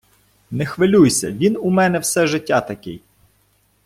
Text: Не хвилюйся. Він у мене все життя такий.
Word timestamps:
Не 0.51 0.65
хвилюйся. 0.65 1.31
Він 1.31 1.57
у 1.61 1.69
мене 1.69 1.99
все 1.99 2.27
життя 2.27 2.61
такий. 2.61 3.01